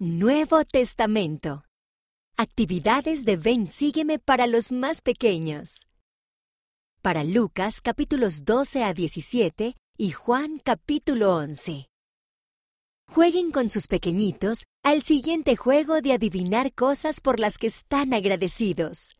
Nuevo 0.00 0.64
Testamento. 0.64 1.64
Actividades 2.36 3.24
de 3.24 3.36
Ven 3.36 3.66
Sígueme 3.66 4.20
para 4.20 4.46
los 4.46 4.70
más 4.70 5.02
pequeños. 5.02 5.88
Para 7.02 7.24
Lucas 7.24 7.80
capítulos 7.80 8.44
12 8.44 8.84
a 8.84 8.94
17 8.94 9.74
y 9.96 10.10
Juan 10.12 10.60
capítulo 10.60 11.34
11. 11.34 11.88
Jueguen 13.08 13.50
con 13.50 13.68
sus 13.68 13.88
pequeñitos 13.88 14.66
al 14.84 15.02
siguiente 15.02 15.56
juego 15.56 16.00
de 16.00 16.12
adivinar 16.12 16.72
cosas 16.74 17.20
por 17.20 17.40
las 17.40 17.58
que 17.58 17.66
están 17.66 18.14
agradecidos. 18.14 19.14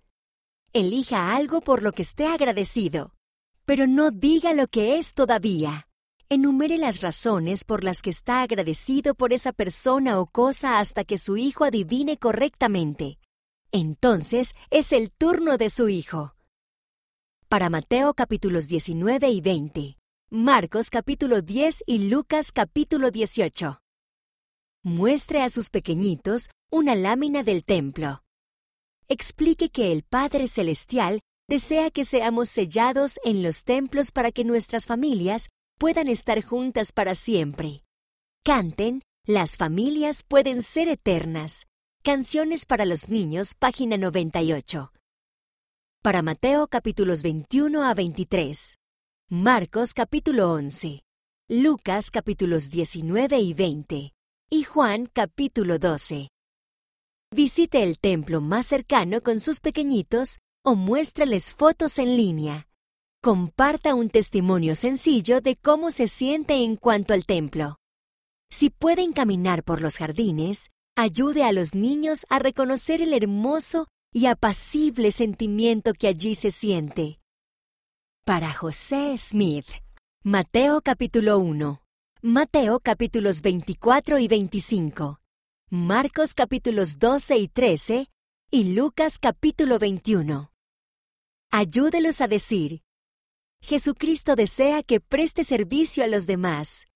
Elija 0.72 1.34
algo 1.34 1.60
por 1.60 1.82
lo 1.82 1.90
que 1.90 2.02
esté 2.02 2.28
agradecido, 2.28 3.16
pero 3.64 3.88
no 3.88 4.12
diga 4.12 4.54
lo 4.54 4.68
que 4.68 4.96
es 4.98 5.14
todavía. 5.14 5.87
Enumere 6.30 6.76
las 6.76 7.00
razones 7.00 7.64
por 7.64 7.84
las 7.84 8.02
que 8.02 8.10
está 8.10 8.42
agradecido 8.42 9.14
por 9.14 9.32
esa 9.32 9.54
persona 9.54 10.20
o 10.20 10.26
cosa 10.26 10.78
hasta 10.78 11.04
que 11.04 11.16
su 11.16 11.38
hijo 11.38 11.64
adivine 11.64 12.18
correctamente. 12.18 13.18
Entonces 13.72 14.54
es 14.68 14.92
el 14.92 15.10
turno 15.10 15.56
de 15.56 15.70
su 15.70 15.88
hijo. 15.88 16.34
Para 17.48 17.70
Mateo 17.70 18.12
capítulos 18.12 18.68
19 18.68 19.30
y 19.30 19.40
20, 19.40 19.96
Marcos 20.28 20.90
capítulo 20.90 21.40
10 21.40 21.84
y 21.86 22.10
Lucas 22.10 22.52
capítulo 22.52 23.10
18. 23.10 23.80
Muestre 24.82 25.40
a 25.40 25.48
sus 25.48 25.70
pequeñitos 25.70 26.50
una 26.70 26.94
lámina 26.94 27.42
del 27.42 27.64
templo. 27.64 28.22
Explique 29.08 29.70
que 29.70 29.92
el 29.92 30.02
Padre 30.02 30.46
Celestial 30.46 31.20
desea 31.48 31.90
que 31.90 32.04
seamos 32.04 32.50
sellados 32.50 33.18
en 33.24 33.42
los 33.42 33.64
templos 33.64 34.12
para 34.12 34.30
que 34.30 34.44
nuestras 34.44 34.84
familias 34.84 35.48
puedan 35.78 36.08
estar 36.08 36.42
juntas 36.42 36.92
para 36.92 37.14
siempre. 37.14 37.84
Canten, 38.44 39.02
las 39.24 39.56
familias 39.56 40.24
pueden 40.24 40.60
ser 40.62 40.88
eternas. 40.88 41.66
Canciones 42.02 42.66
para 42.66 42.84
los 42.84 43.08
niños, 43.08 43.54
página 43.54 43.96
98. 43.96 44.92
Para 46.02 46.22
Mateo 46.22 46.68
capítulos 46.68 47.22
21 47.22 47.84
a 47.84 47.94
23. 47.94 48.76
Marcos 49.30 49.94
capítulo 49.94 50.52
11. 50.52 51.00
Lucas 51.48 52.10
capítulos 52.10 52.70
19 52.70 53.38
y 53.38 53.54
20. 53.54 54.12
Y 54.50 54.62
Juan 54.64 55.06
capítulo 55.12 55.78
12. 55.78 56.28
Visite 57.30 57.82
el 57.82 57.98
templo 57.98 58.40
más 58.40 58.66
cercano 58.66 59.20
con 59.20 59.38
sus 59.38 59.60
pequeñitos 59.60 60.38
o 60.64 60.74
muéstrales 60.74 61.52
fotos 61.52 61.98
en 61.98 62.16
línea. 62.16 62.66
Comparta 63.20 63.96
un 63.96 64.10
testimonio 64.10 64.76
sencillo 64.76 65.40
de 65.40 65.56
cómo 65.56 65.90
se 65.90 66.06
siente 66.06 66.62
en 66.62 66.76
cuanto 66.76 67.14
al 67.14 67.26
templo. 67.26 67.76
Si 68.48 68.70
pueden 68.70 69.12
caminar 69.12 69.64
por 69.64 69.80
los 69.82 69.96
jardines, 69.96 70.70
ayude 70.96 71.42
a 71.42 71.50
los 71.50 71.74
niños 71.74 72.26
a 72.30 72.38
reconocer 72.38 73.02
el 73.02 73.12
hermoso 73.12 73.88
y 74.12 74.26
apacible 74.26 75.10
sentimiento 75.10 75.94
que 75.94 76.06
allí 76.06 76.36
se 76.36 76.52
siente. 76.52 77.18
Para 78.24 78.52
José 78.52 79.18
Smith, 79.18 79.66
Mateo 80.22 80.80
capítulo 80.80 81.40
1, 81.40 81.82
Mateo 82.22 82.78
capítulos 82.78 83.42
24 83.42 84.20
y 84.20 84.28
25, 84.28 85.18
Marcos 85.70 86.34
capítulos 86.34 87.00
12 87.00 87.36
y 87.36 87.48
13 87.48 88.06
y 88.52 88.74
Lucas 88.74 89.18
capítulo 89.18 89.80
21. 89.80 90.52
Ayúdelos 91.50 92.20
a 92.20 92.28
decir, 92.28 92.82
Jesucristo 93.60 94.34
desea 94.34 94.82
que 94.82 95.00
preste 95.00 95.44
servicio 95.44 96.04
a 96.04 96.06
los 96.06 96.26
demás. 96.26 96.86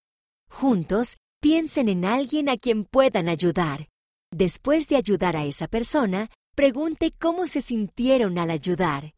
Juntos, 0.48 1.16
piensen 1.40 1.88
en 1.88 2.04
alguien 2.04 2.48
a 2.48 2.56
quien 2.56 2.84
puedan 2.84 3.28
ayudar. 3.28 3.88
Después 4.30 4.88
de 4.88 4.96
ayudar 4.96 5.36
a 5.36 5.44
esa 5.44 5.66
persona, 5.68 6.30
pregunte 6.54 7.12
cómo 7.18 7.46
se 7.46 7.60
sintieron 7.60 8.38
al 8.38 8.50
ayudar. 8.50 9.12